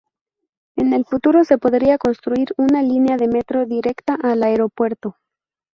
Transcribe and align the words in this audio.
En 0.77 0.93
el 0.93 1.05
futuro 1.05 1.43
se 1.43 1.59
podría 1.59 1.99
construir 1.99 2.55
una 2.57 2.81
línea 2.81 3.17
de 3.17 3.27
metro 3.27 3.67
directa 3.67 4.17
al 4.19 4.41
aeropuerto. 4.41 5.17